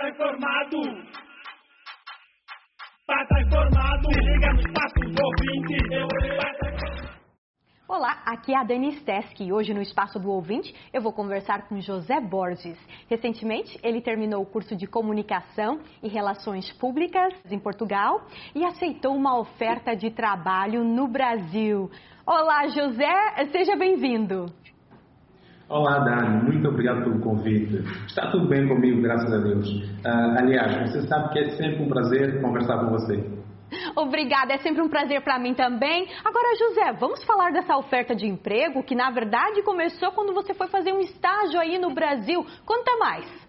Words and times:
tá 0.00 0.08
informado. 0.08 0.82
Tá 3.06 3.40
informado, 3.42 4.08
liga 4.10 4.52
no 4.54 4.60
espaço 4.60 4.94
do 4.94 5.22
ouvinte. 5.22 5.76
Eu, 5.92 6.08
Olá, 7.86 8.22
aqui 8.24 8.54
é 8.54 8.56
a 8.56 8.62
Dani 8.62 8.92
Stesk 9.00 9.40
e 9.40 9.52
hoje 9.52 9.74
no 9.74 9.82
Espaço 9.82 10.18
do 10.18 10.30
Ouvinte 10.30 10.74
eu 10.92 11.02
vou 11.02 11.12
conversar 11.12 11.68
com 11.68 11.80
José 11.80 12.20
Borges. 12.20 12.78
Recentemente 13.10 13.78
ele 13.82 14.00
terminou 14.00 14.42
o 14.42 14.46
curso 14.46 14.74
de 14.76 14.86
Comunicação 14.86 15.80
e 16.02 16.08
Relações 16.08 16.72
Públicas 16.78 17.34
em 17.50 17.58
Portugal 17.58 18.22
e 18.54 18.64
aceitou 18.64 19.14
uma 19.14 19.38
oferta 19.38 19.94
de 19.94 20.10
trabalho 20.10 20.82
no 20.84 21.08
Brasil. 21.08 21.90
Olá, 22.24 22.68
José, 22.68 23.46
seja 23.50 23.76
bem-vindo. 23.76 24.46
Olá, 25.70 26.00
Dani, 26.00 26.42
muito 26.42 26.68
obrigado 26.68 27.04
pelo 27.04 27.20
convite. 27.20 27.76
Está 28.04 28.28
tudo 28.32 28.48
bem 28.48 28.66
comigo, 28.66 29.00
graças 29.00 29.32
a 29.32 29.38
Deus. 29.38 29.70
Uh, 29.70 30.36
aliás, 30.36 30.90
você 30.90 31.02
sabe 31.06 31.32
que 31.32 31.38
é 31.38 31.50
sempre 31.50 31.84
um 31.84 31.88
prazer 31.88 32.42
conversar 32.42 32.80
com 32.80 32.90
você. 32.90 33.24
Obrigada, 33.94 34.52
é 34.52 34.58
sempre 34.58 34.82
um 34.82 34.88
prazer 34.88 35.22
para 35.22 35.38
mim 35.38 35.54
também. 35.54 36.08
Agora, 36.24 36.56
José, 36.58 36.92
vamos 36.98 37.22
falar 37.22 37.52
dessa 37.52 37.76
oferta 37.76 38.16
de 38.16 38.26
emprego 38.26 38.82
que 38.82 38.96
na 38.96 39.12
verdade 39.12 39.62
começou 39.62 40.10
quando 40.10 40.34
você 40.34 40.52
foi 40.54 40.66
fazer 40.66 40.92
um 40.92 40.98
estágio 40.98 41.60
aí 41.60 41.78
no 41.78 41.94
Brasil. 41.94 42.44
Conta 42.66 42.90
mais. 42.98 43.48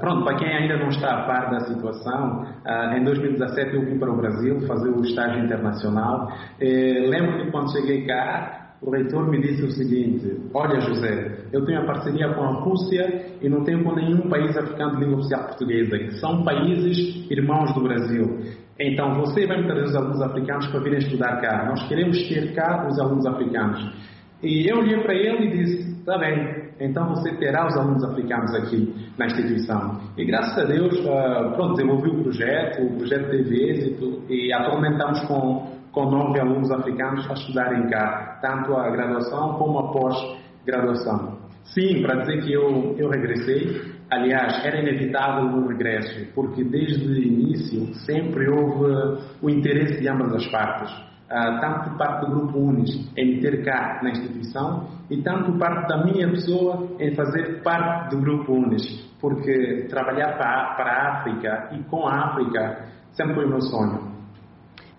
Pronto, 0.00 0.24
para 0.24 0.38
quem 0.38 0.48
ainda 0.48 0.76
não 0.76 0.88
está 0.88 1.20
a 1.20 1.26
par 1.26 1.50
da 1.52 1.60
situação, 1.60 2.46
ah, 2.64 2.98
em 2.98 3.04
2017 3.04 3.76
eu 3.76 3.84
vim 3.84 3.96
para 3.96 4.10
o 4.10 4.16
Brasil 4.16 4.60
fazer 4.66 4.88
o 4.88 5.02
estágio 5.02 5.44
internacional. 5.44 6.32
Eh, 6.60 7.06
lembro 7.06 7.38
que 7.38 7.50
quando 7.52 7.72
cheguei 7.72 8.06
cá, 8.06 8.69
o 8.82 8.90
reitor 8.90 9.28
me 9.28 9.40
disse 9.40 9.62
o 9.62 9.70
seguinte: 9.70 10.40
Olha, 10.54 10.80
José, 10.80 11.44
eu 11.52 11.64
tenho 11.64 11.82
a 11.82 11.84
parceria 11.84 12.32
com 12.32 12.42
a 12.42 12.52
Rússia 12.60 13.26
e 13.42 13.48
não 13.48 13.62
tenho 13.62 13.84
com 13.84 13.94
nenhum 13.94 14.28
país 14.28 14.56
africano 14.56 14.96
de 14.96 15.04
língua 15.04 15.18
oficial 15.18 15.44
portuguesa, 15.44 15.98
que 15.98 16.12
são 16.18 16.42
países 16.44 17.30
irmãos 17.30 17.72
do 17.74 17.82
Brasil. 17.82 18.40
Então, 18.78 19.14
você 19.20 19.46
vai 19.46 19.60
me 19.60 19.66
trazer 19.66 19.84
os 19.84 19.94
alunos 19.94 20.22
africanos 20.22 20.66
para 20.68 20.80
virem 20.80 20.98
estudar 20.98 21.40
cá. 21.42 21.66
Nós 21.68 21.86
queremos 21.86 22.26
ter 22.28 22.54
cá 22.54 22.88
os 22.88 22.98
alunos 22.98 23.26
africanos. 23.26 24.10
E 24.42 24.66
eu 24.66 24.78
olhei 24.78 24.98
para 25.02 25.14
ele 25.14 25.46
e 25.46 25.50
disse: 25.50 25.90
Está 26.00 26.16
bem, 26.16 26.70
então 26.80 27.10
você 27.10 27.36
terá 27.36 27.66
os 27.66 27.76
alunos 27.76 28.02
africanos 28.02 28.54
aqui 28.54 28.94
na 29.18 29.26
instituição. 29.26 30.00
E 30.16 30.24
graças 30.24 30.56
a 30.56 30.64
Deus, 30.64 30.98
uh, 31.00 31.52
pronto, 31.54 31.74
desenvolvi 31.74 32.08
o 32.08 32.22
projeto, 32.22 32.82
o 32.82 32.96
projeto 32.96 33.30
teve 33.30 33.70
êxito 33.70 34.22
e 34.30 34.50
atualmente 34.50 34.92
estamos 34.92 35.20
com, 35.26 35.79
com 35.92 36.10
nove 36.10 36.40
alunos 36.40 36.70
africanos 36.70 37.28
a 37.30 37.34
estudarem 37.34 37.88
cá, 37.88 38.38
tanto 38.40 38.74
a 38.74 38.90
graduação 38.90 39.54
como 39.54 39.78
a 39.78 39.92
pós-graduação. 39.92 41.38
Sim, 41.64 42.02
para 42.02 42.22
dizer 42.22 42.42
que 42.42 42.52
eu, 42.52 42.94
eu 42.98 43.08
regressei, 43.08 44.00
Aliás, 44.10 44.64
era 44.64 44.80
inevitável 44.80 45.56
o 45.56 45.68
regresso, 45.68 46.26
porque 46.34 46.64
desde 46.64 47.06
o 47.06 47.14
início 47.14 47.94
sempre 48.06 48.48
houve 48.50 49.20
o 49.40 49.48
interesse 49.48 50.00
de 50.00 50.08
ambas 50.08 50.34
as 50.34 50.46
partes, 50.48 50.90
uh, 50.90 51.60
tanto 51.60 51.90
por 51.90 51.98
parte 51.98 52.26
do 52.26 52.32
Grupo 52.32 52.58
Unis 52.58 52.90
em 53.16 53.38
ter 53.38 53.64
cá 53.64 54.00
na 54.02 54.10
instituição 54.10 54.88
e 55.08 55.22
tanto 55.22 55.52
por 55.52 55.60
parte 55.60 55.88
da 55.88 56.04
minha 56.04 56.28
pessoa 56.28 56.88
em 56.98 57.14
fazer 57.14 57.62
parte 57.62 58.16
do 58.16 58.20
Grupo 58.20 58.52
Unis, 58.52 58.84
porque 59.20 59.86
trabalhar 59.88 60.36
para, 60.36 60.74
para 60.74 60.90
a 60.90 61.20
África 61.20 61.68
e 61.70 61.84
com 61.84 62.08
a 62.08 62.30
África 62.30 62.86
sempre 63.12 63.34
foi 63.34 63.44
o 63.44 63.48
meu 63.48 63.60
sonho. 63.60 64.10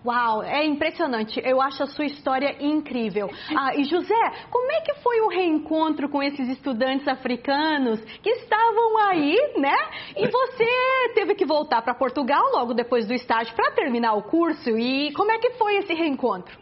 Uau, 0.04 0.42
é 0.42 0.64
impressionante. 0.64 1.40
Eu 1.44 1.60
acho 1.60 1.82
a 1.82 1.86
sua 1.86 2.04
história 2.04 2.56
incrível. 2.60 3.30
Ah, 3.54 3.76
e 3.76 3.84
José, 3.84 4.14
como 4.50 4.72
é 4.72 4.80
que 4.80 4.94
foi 5.02 5.20
o 5.20 5.28
reencontro 5.28 6.08
com 6.08 6.22
esses 6.22 6.48
estudantes 6.48 7.06
africanos 7.06 8.00
que 8.22 8.30
estavam 8.30 8.98
aí, 9.08 9.36
né? 9.58 9.76
E 10.16 10.26
você 10.26 11.12
teve 11.14 11.34
que 11.34 11.44
voltar 11.44 11.82
para 11.82 11.94
Portugal 11.94 12.42
logo 12.52 12.72
depois 12.72 13.06
do 13.06 13.12
estágio 13.12 13.54
para 13.54 13.70
terminar 13.72 14.14
o 14.14 14.22
curso. 14.22 14.70
E 14.70 15.12
como 15.12 15.30
é 15.30 15.38
que 15.38 15.50
foi 15.52 15.76
esse 15.76 15.92
reencontro? 15.92 16.58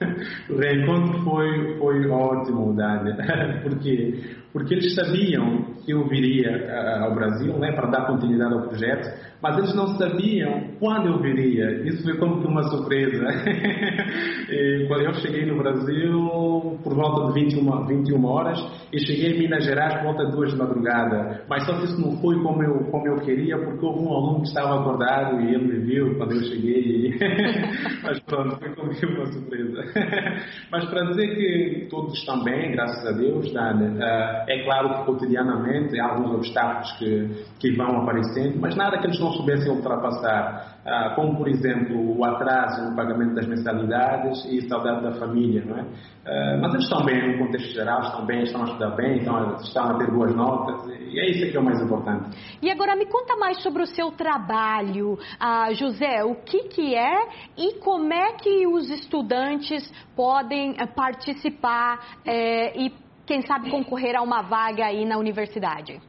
O 0.50 0.56
reencontro 0.56 1.22
foi, 1.22 1.78
foi 1.78 2.08
ótimo, 2.08 2.74
Dani. 2.74 3.14
Por 3.62 3.78
quê? 3.78 4.20
Porque 4.54 4.74
eles 4.74 4.94
sabiam 4.94 5.64
que 5.84 5.92
eu 5.92 6.06
viria 6.06 6.48
uh, 6.48 7.04
ao 7.06 7.14
Brasil 7.14 7.58
né, 7.58 7.72
para 7.72 7.90
dar 7.90 8.06
continuidade 8.06 8.54
ao 8.54 8.62
projeto, 8.62 9.10
mas 9.42 9.58
eles 9.58 9.74
não 9.74 9.88
sabiam 9.98 10.70
quando 10.78 11.08
eu 11.08 11.18
viria. 11.20 11.82
Isso 11.86 12.02
foi 12.04 12.16
como 12.16 12.40
que 12.40 12.46
uma 12.46 12.62
surpresa. 12.62 13.26
e, 14.48 14.86
quando 14.88 15.02
eu 15.02 15.14
cheguei 15.14 15.44
no 15.44 15.58
Brasil 15.58 16.78
por 16.82 16.94
volta 16.94 17.32
de 17.32 17.40
21, 17.40 17.84
21 17.84 18.24
horas 18.24 18.58
e 18.92 18.98
cheguei 19.00 19.34
em 19.34 19.40
Minas 19.40 19.64
Gerais 19.64 19.94
por 19.96 20.04
volta 20.04 20.26
de 20.26 20.32
2 20.32 20.52
de 20.52 20.56
madrugada. 20.56 21.44
Mas 21.48 21.66
só 21.66 21.76
que 21.76 21.84
isso 21.84 22.00
não 22.00 22.16
foi 22.22 22.40
como 22.42 22.62
eu, 22.62 22.78
como 22.90 23.06
eu 23.06 23.16
queria, 23.16 23.58
porque 23.58 23.84
houve 23.84 24.04
um 24.04 24.12
aluno 24.14 24.42
que 24.42 24.48
estava 24.48 24.80
acordado 24.80 25.40
e 25.40 25.54
ele 25.54 25.64
me 25.64 25.78
viu 25.80 26.16
quando 26.16 26.32
eu 26.32 26.42
cheguei. 26.44 27.18
mas 28.02 28.20
pronto, 28.20 28.56
foi 28.56 28.74
como 28.76 28.90
que 28.90 29.04
uma 29.04 29.26
surpresa. 29.26 29.82
mas 30.70 30.84
para 30.86 31.04
dizer 31.06 31.34
que 31.34 31.86
todos 31.90 32.14
estão 32.18 32.42
bem, 32.42 32.72
graças 32.72 33.06
a 33.06 33.12
Deus, 33.12 33.52
Dani, 33.52 33.98
uh, 33.98 34.44
é 34.48 34.62
claro 34.64 34.94
que 34.94 35.04
cotidianamente 35.04 35.98
há 36.00 36.10
alguns 36.10 36.34
obstáculos 36.34 36.92
que, 36.92 37.44
que 37.60 37.76
vão 37.76 38.02
aparecendo, 38.02 38.58
mas 38.60 38.74
nada 38.76 38.98
que 38.98 39.06
eles 39.06 39.20
não 39.20 39.32
soubessem 39.32 39.70
ultrapassar, 39.70 40.74
ah, 40.86 41.14
como 41.16 41.36
por 41.36 41.48
exemplo 41.48 42.18
o 42.18 42.24
atraso 42.24 42.90
no 42.90 42.94
pagamento 42.94 43.34
das 43.34 43.46
mensalidades 43.46 44.44
e 44.44 44.68
saudade 44.68 45.02
da 45.02 45.12
família, 45.12 45.64
não 45.64 45.78
é? 45.78 45.86
Ah, 46.26 46.58
mas 46.60 46.74
eles 46.74 46.84
estão 46.84 47.04
bem 47.04 47.32
no 47.32 47.38
contexto 47.38 47.72
geral, 47.72 48.00
estão 48.02 48.26
bem, 48.26 48.42
estão 48.42 48.62
a 48.62 48.64
estudar 48.64 48.90
bem, 48.90 49.18
estão 49.18 49.36
a, 49.36 49.56
estão 49.56 49.84
a 49.84 49.98
ter 49.98 50.10
boas 50.10 50.34
notas 50.34 50.86
e 50.88 51.18
é 51.18 51.30
isso 51.30 51.50
que 51.50 51.56
é 51.56 51.60
o 51.60 51.64
mais 51.64 51.80
importante. 51.80 52.36
E 52.60 52.70
agora 52.70 52.96
me 52.96 53.06
conta 53.06 53.36
mais 53.36 53.62
sobre 53.62 53.82
o 53.82 53.86
seu 53.86 54.10
trabalho, 54.10 55.18
ah, 55.40 55.72
José, 55.72 56.22
o 56.24 56.34
que 56.36 56.64
que 56.64 56.94
é 56.94 57.28
e 57.56 57.78
como 57.80 58.12
é 58.12 58.32
que 58.34 58.66
os 58.66 58.90
estudantes 58.90 59.90
podem 60.14 60.74
eh, 60.78 60.86
participar 60.86 62.00
é, 62.24 62.78
e 62.78 62.92
quem 63.26 63.42
sabe 63.42 63.70
concorrer 63.70 64.16
a 64.16 64.22
uma 64.22 64.42
vaga 64.42 64.86
aí 64.86 65.04
na 65.04 65.16
universidade? 65.16 66.00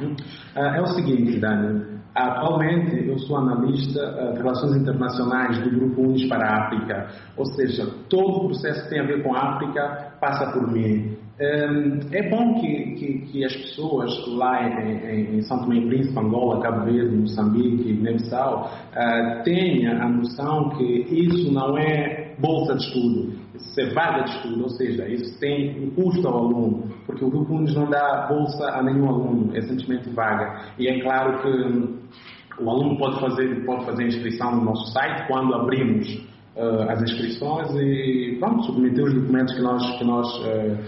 Uhum. 0.00 0.16
É 0.54 0.80
o 0.80 0.86
seguinte, 0.86 1.38
Dani. 1.38 1.94
Atualmente 2.14 3.08
eu 3.08 3.18
sou 3.18 3.38
analista 3.38 4.00
eh, 4.00 4.32
de 4.32 4.38
relações 4.38 4.76
internacionais 4.76 5.58
do 5.58 5.70
Grupo 5.70 6.02
Unis 6.02 6.28
para 6.28 6.46
a 6.46 6.66
África, 6.66 7.08
ou 7.36 7.44
seja, 7.44 7.86
todo 8.08 8.36
o 8.36 8.44
processo 8.46 8.84
que 8.84 8.90
tem 8.90 9.00
a 9.00 9.06
ver 9.06 9.22
com 9.22 9.34
a 9.34 9.54
África 9.54 10.14
passa 10.20 10.52
por 10.52 10.70
mim. 10.70 11.16
É 11.36 12.30
bom 12.30 12.60
que, 12.60 12.94
que, 12.94 13.18
que 13.26 13.44
as 13.44 13.52
pessoas 13.56 14.08
lá 14.28 14.68
em, 14.68 15.38
em 15.38 15.42
São 15.42 15.58
Tomé 15.58 15.78
e 15.78 15.88
Príncipe, 15.88 16.16
Angola, 16.16 16.62
Cabo 16.62 16.84
Verde, 16.84 17.16
Moçambique, 17.16 17.92
Guiné-Bissau 17.92 18.70
eh, 18.94 19.42
tenham 19.42 20.00
a 20.00 20.08
noção 20.08 20.68
que 20.76 20.84
isso 20.84 21.52
não 21.52 21.76
é 21.76 22.23
bolsa 22.38 22.74
de 22.74 22.84
estudo 22.84 23.44
isso 23.74 23.80
é 23.80 23.92
vaga 23.92 24.24
de 24.24 24.30
estudo, 24.30 24.62
ou 24.62 24.68
seja, 24.70 25.08
isso 25.08 25.38
tem 25.40 25.84
um 25.84 25.90
custo 25.90 26.26
ao 26.26 26.38
aluno, 26.38 26.88
porque 27.06 27.24
o 27.24 27.30
Grupo 27.30 27.54
Unis 27.54 27.74
não 27.74 27.88
dá 27.88 28.26
bolsa 28.28 28.68
a 28.68 28.82
nenhum 28.82 29.08
aluno, 29.08 29.56
é 29.56 29.60
simplesmente 29.62 30.10
vaga. 30.10 30.72
E 30.78 30.86
é 30.86 31.00
claro 31.00 31.40
que 31.42 32.62
o 32.62 32.70
aluno 32.70 32.96
pode 32.98 33.20
fazer, 33.20 33.64
pode 33.64 33.84
fazer 33.84 34.06
inscrição 34.06 34.56
no 34.56 34.64
nosso 34.64 34.92
site 34.92 35.26
quando 35.26 35.54
abrimos 35.54 36.08
uh, 36.56 36.88
as 36.88 37.02
inscrições 37.02 37.70
e 37.76 38.36
pronto, 38.38 38.64
submeter 38.64 39.04
os 39.04 39.14
documentos 39.14 39.54
que 39.54 39.62
nós, 39.62 39.98
que 39.98 40.04
nós 40.04 40.28
uh, 40.38 40.78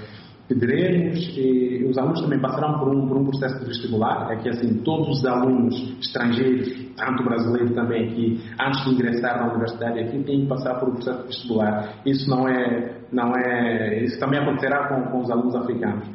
pediremos 0.48 1.18
e 1.36 1.84
os 1.88 1.98
alunos 1.98 2.20
também 2.20 2.40
passarão 2.40 2.78
por 2.78 2.88
um, 2.88 3.06
por 3.06 3.16
um 3.16 3.24
processo 3.24 3.58
de 3.60 3.66
vestibular, 3.66 4.32
é 4.32 4.36
que 4.36 4.48
assim 4.48 4.82
todos 4.82 5.08
os 5.08 5.26
alunos 5.26 5.74
estrangeiros, 6.00 6.68
tanto 6.96 7.24
brasileiros 7.24 7.72
também 7.72 8.08
aqui, 8.08 8.40
antes 8.60 8.84
de 8.84 8.90
ingressar 8.90 9.38
na 9.38 9.50
universidade 9.50 10.00
aqui, 10.00 10.22
têm 10.22 10.42
que 10.42 10.46
passar 10.46 10.78
por 10.78 10.88
um 10.88 10.92
processo 10.94 11.22
de 11.22 11.26
vestibular. 11.28 12.02
Isso 12.04 12.30
não 12.30 12.48
é, 12.48 13.00
não 13.12 13.32
é, 13.36 14.04
isso 14.04 14.18
também 14.18 14.40
acontecerá 14.40 14.88
com, 14.88 15.10
com 15.10 15.20
os 15.20 15.30
alunos 15.30 15.54
africanos. 15.54 16.08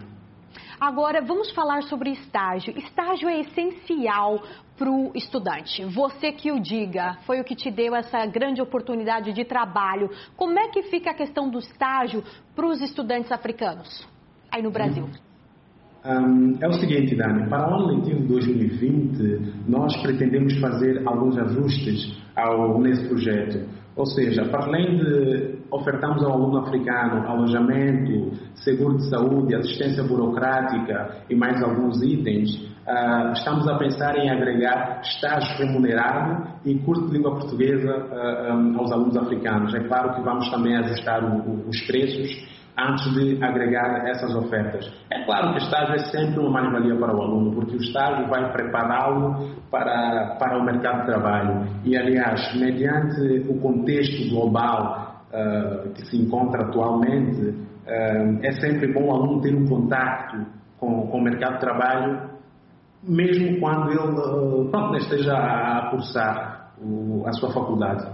Agora, 0.80 1.22
vamos 1.22 1.52
falar 1.52 1.84
sobre 1.84 2.09
estágio. 2.09 2.75
Estágio 2.75 3.30
é 3.30 3.42
essencial 3.42 4.42
para 4.75 4.89
o 4.89 5.12
estudante. 5.13 5.86
Você 5.86 6.31
que 6.31 6.51
o 6.51 6.60
diga, 6.60 7.18
foi 7.28 7.39
o 7.39 7.44
que 7.44 7.56
te 7.56 7.69
deu 7.69 7.95
essa 7.95 8.25
grande 8.25 8.63
oportunidade 8.63 9.31
de 9.31 9.45
trabalho. 9.45 10.10
Como 10.36 10.57
é 10.57 10.69
que 10.69 10.81
fica 10.81 11.12
a 11.12 11.13
questão 11.13 11.51
do 11.51 11.60
estágio 11.60 12.24
para 12.56 12.66
os 12.66 12.81
estudantes 12.81 13.31
africanos? 13.31 14.10
Aí 14.51 14.62
no 14.62 14.71
Brasil? 14.71 15.07
Um, 16.03 16.57
é 16.59 16.68
o 16.68 16.74
seguinte, 16.74 17.15
Dani, 17.15 17.48
para 17.48 17.69
o 17.69 17.75
ano 17.75 17.95
letivo 17.95 18.27
2020, 18.27 19.68
nós 19.68 19.95
pretendemos 20.01 20.57
fazer 20.59 21.01
alguns 21.06 21.38
ajustes 21.38 22.19
ao, 22.36 22.80
nesse 22.81 23.07
projeto. 23.07 23.69
Ou 23.95 24.06
seja, 24.06 24.45
para 24.45 24.65
além 24.65 24.98
de 24.98 25.59
ofertarmos 25.69 26.24
ao 26.24 26.33
aluno 26.33 26.59
africano 26.59 27.27
alojamento, 27.27 28.31
seguro 28.56 28.98
de 28.98 29.09
saúde, 29.09 29.53
assistência 29.53 30.03
burocrática 30.03 31.24
e 31.30 31.36
mais 31.36 31.62
alguns 31.62 32.01
itens, 32.01 32.56
uh, 32.88 33.33
estamos 33.33 33.68
a 33.68 33.77
pensar 33.77 34.18
em 34.18 34.30
agregar 34.30 35.01
estágio 35.01 35.57
remunerado 35.57 36.47
e 36.65 36.80
curso 36.80 37.07
de 37.07 37.18
língua 37.18 37.31
portuguesa 37.31 37.92
uh, 37.92 38.54
um, 38.54 38.80
aos 38.80 38.92
alunos 38.92 39.18
africanos. 39.18 39.74
É 39.75 39.81
claro 39.81 40.15
que 40.15 40.21
vamos 40.21 40.50
também 40.50 40.75
ajustar 40.77 41.24
o, 41.24 41.50
o, 41.50 41.69
os 41.69 41.81
preços 41.81 42.50
antes 42.77 43.13
de 43.13 43.44
agregar 43.44 44.07
essas 44.07 44.35
ofertas. 44.35 44.91
É 45.09 45.23
claro 45.25 45.50
que 45.50 45.56
o 45.56 45.57
estágio 45.57 45.95
é 45.95 46.00
sempre 46.12 46.39
uma 46.39 46.62
mais-valia 46.62 46.95
para 46.95 47.15
o 47.15 47.21
aluno, 47.21 47.53
porque 47.53 47.75
o 47.75 47.79
estágio 47.79 48.27
vai 48.27 48.51
prepará-lo 48.51 49.56
para, 49.69 50.35
para 50.39 50.57
o 50.57 50.63
mercado 50.63 51.01
de 51.01 51.06
trabalho. 51.07 51.68
E, 51.83 51.97
aliás, 51.97 52.56
mediante 52.59 53.45
o 53.50 53.59
contexto 53.59 54.29
global 54.29 55.25
uh, 55.31 55.89
que 55.94 56.06
se 56.06 56.18
encontra 56.18 56.63
atualmente, 56.63 57.41
uh, 57.41 58.39
é 58.41 58.51
sempre 58.53 58.91
bom 58.94 59.07
o 59.07 59.12
aluno 59.12 59.41
ter 59.41 59.56
um 59.56 59.65
contato 59.68 60.45
com, 60.77 61.07
com 61.07 61.18
o 61.18 61.23
mercado 61.23 61.53
de 61.53 61.59
trabalho, 61.59 62.31
mesmo 63.03 63.59
quando 63.59 63.91
ele 63.91 64.00
uh, 64.75 64.95
esteja 64.95 65.33
a 65.33 65.89
cursar 65.91 66.71
a 67.25 67.33
sua 67.33 67.51
faculdade. 67.51 68.07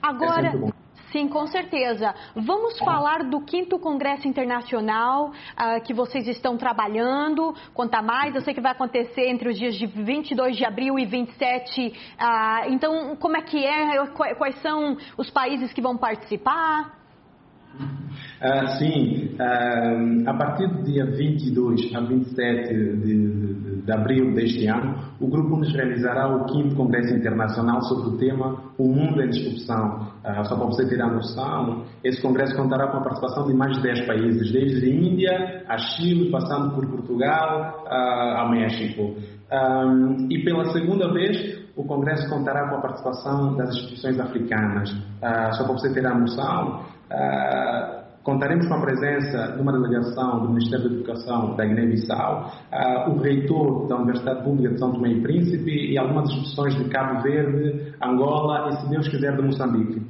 Agora, 0.00 0.46
é 0.46 0.75
Sim, 1.16 1.28
com 1.28 1.46
certeza. 1.46 2.14
Vamos 2.34 2.78
falar 2.78 3.24
do 3.24 3.40
quinto 3.40 3.78
Congresso 3.78 4.28
Internacional 4.28 5.30
uh, 5.30 5.82
que 5.82 5.94
vocês 5.94 6.28
estão 6.28 6.58
trabalhando. 6.58 7.54
Conta 7.72 8.02
mais, 8.02 8.34
eu 8.34 8.42
sei 8.42 8.52
que 8.52 8.60
vai 8.60 8.72
acontecer 8.72 9.26
entre 9.26 9.48
os 9.48 9.58
dias 9.58 9.76
de 9.76 9.86
22 9.86 10.58
de 10.58 10.66
abril 10.66 10.98
e 10.98 11.06
27. 11.06 11.88
Uh, 11.88 11.92
ah, 12.18 12.64
então, 12.68 13.16
como 13.16 13.34
é 13.34 13.40
que 13.40 13.64
é? 13.64 14.06
Quais 14.08 14.60
são 14.60 14.98
os 15.16 15.30
países 15.30 15.72
que 15.72 15.80
vão 15.80 15.96
participar? 15.96 16.94
Uh, 17.78 18.68
sim, 18.78 19.36
uh, 19.40 20.28
a 20.28 20.34
partir 20.34 20.66
do 20.68 20.82
dia 20.82 21.06
22 21.06 21.94
a 21.94 22.00
27 22.00 22.74
de, 22.74 23.54
de, 23.82 23.92
abril 23.92 24.34
deste 24.34 24.66
ano, 24.66 24.96
o 25.20 25.26
grupo 25.26 25.56
nos 25.56 25.72
realizará 25.72 26.28
o 26.28 26.48
5 26.48 26.74
Congresso 26.74 27.14
Internacional 27.14 27.82
sobre 27.82 28.08
o 28.08 28.18
tema 28.18 28.72
O 28.78 28.88
Mundo 28.88 29.22
em 29.22 29.28
Disrupção. 29.28 30.08
Uh, 30.24 30.44
só 30.44 30.56
para 30.56 30.66
você 30.66 30.88
ter 30.88 31.00
a 31.00 31.08
noção, 31.08 31.84
esse 32.02 32.20
congresso 32.20 32.56
contará 32.56 32.88
com 32.88 32.98
a 32.98 33.00
participação 33.02 33.46
de 33.46 33.54
mais 33.54 33.76
de 33.76 33.82
10 33.82 34.06
países, 34.06 34.52
desde 34.52 34.86
a 34.86 34.94
Índia 34.94 35.64
a 35.68 35.78
Chile, 35.78 36.30
passando 36.30 36.74
por 36.74 36.86
Portugal 36.86 37.84
a 37.86 38.48
México. 38.50 39.16
e 40.30 40.44
pela 40.44 40.64
segunda 40.72 41.12
vez, 41.12 41.58
o 41.76 41.84
Congresso 41.84 42.28
contará 42.28 42.68
com 42.68 42.76
a 42.76 42.80
participação 42.80 43.56
das 43.56 43.70
instituições 43.70 44.18
africanas. 44.18 44.90
só 45.52 45.64
para 45.64 45.72
você 45.72 45.92
ter 45.92 46.06
a 46.06 46.14
noção, 46.14 46.84
Uh, 47.06 47.55
contaremos 48.26 48.66
com 48.66 48.74
a 48.74 48.80
presença 48.80 49.52
de 49.52 49.62
uma 49.62 49.70
delegação 49.70 50.40
do 50.40 50.48
Ministério 50.48 50.88
da 50.88 50.94
Educação 50.96 51.54
da 51.54 51.64
Guiné-Bissau, 51.64 52.50
uh, 52.72 53.10
o 53.12 53.18
reitor 53.20 53.86
da 53.86 53.94
Universidade 53.94 54.42
Pública 54.42 54.74
de 54.74 54.80
São 54.80 54.92
Tomé 54.92 55.10
e 55.10 55.22
Príncipe 55.22 55.92
e 55.92 55.96
algumas 55.96 56.28
instituições 56.30 56.74
de 56.74 56.88
Cabo 56.90 57.22
Verde, 57.22 57.94
Angola 58.02 58.70
e, 58.70 58.80
se 58.80 58.90
Deus 58.90 59.06
quiser, 59.06 59.36
de 59.36 59.42
Moçambique. 59.42 60.02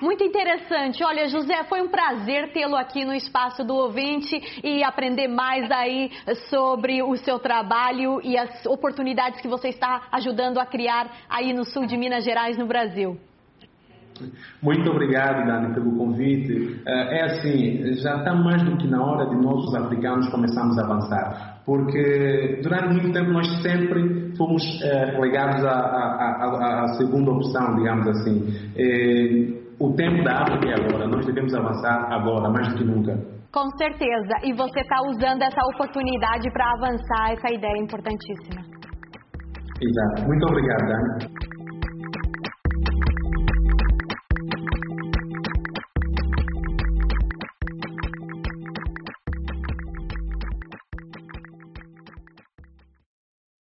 Muito 0.00 0.22
interessante. 0.22 1.02
Olha, 1.02 1.26
José, 1.26 1.64
foi 1.64 1.82
um 1.82 1.88
prazer 1.88 2.52
tê-lo 2.52 2.76
aqui 2.76 3.04
no 3.04 3.12
Espaço 3.12 3.64
do 3.64 3.74
Ouvinte 3.74 4.60
e 4.62 4.84
aprender 4.84 5.26
mais 5.26 5.68
aí 5.68 6.12
sobre 6.48 7.02
o 7.02 7.16
seu 7.16 7.40
trabalho 7.40 8.20
e 8.22 8.38
as 8.38 8.64
oportunidades 8.66 9.40
que 9.40 9.48
você 9.48 9.68
está 9.70 10.06
ajudando 10.12 10.58
a 10.58 10.66
criar 10.66 11.10
aí 11.28 11.52
no 11.52 11.64
sul 11.64 11.86
de 11.86 11.96
Minas 11.96 12.22
Gerais, 12.22 12.56
no 12.56 12.66
Brasil. 12.66 13.18
Muito 14.62 14.90
obrigado, 14.90 15.46
Dani, 15.46 15.74
pelo 15.74 15.96
convite. 15.96 16.80
Eh, 16.86 17.18
é 17.18 17.24
assim, 17.24 17.94
já 18.02 18.16
está 18.16 18.34
mais 18.34 18.62
do 18.62 18.76
que 18.76 18.88
na 18.88 19.02
hora 19.02 19.26
de 19.28 19.36
nós, 19.36 19.64
os 19.64 19.74
africanos, 19.74 20.28
começarmos 20.30 20.78
a 20.78 20.84
avançar. 20.84 21.60
Porque 21.64 22.60
durante 22.62 22.88
muito 22.88 23.12
tempo 23.12 23.30
nós 23.30 23.46
sempre 23.62 24.34
fomos 24.36 24.62
eh, 24.82 25.12
relegados 25.12 25.64
à, 25.64 26.86
segunda 26.98 27.30
opção, 27.32 27.76
digamos 27.76 28.06
assim. 28.08 28.44
Eh, 28.76 29.66
o 29.78 29.92
tempo 29.94 30.24
da 30.24 30.42
África 30.42 30.68
é 30.68 30.74
agora, 30.74 31.06
nós 31.06 31.26
devemos 31.26 31.54
avançar 31.54 32.12
agora, 32.12 32.48
mais 32.50 32.68
do 32.68 32.78
que 32.78 32.84
nunca. 32.84 33.36
Com 33.52 33.70
certeza, 33.78 34.34
e 34.44 34.52
você 34.52 34.80
está 34.80 35.00
usando 35.02 35.42
essa 35.42 35.60
oportunidade 35.74 36.50
para 36.52 36.72
avançar 36.72 37.32
essa 37.32 37.52
ideia 37.52 37.78
importantíssima. 37.82 38.62
Exato. 39.80 40.26
Muito 40.26 40.46
obrigado, 40.46 40.86
Dani. 40.86 41.55